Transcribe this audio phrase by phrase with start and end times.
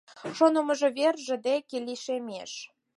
[0.37, 2.51] Шонымо верже деке лишемеш.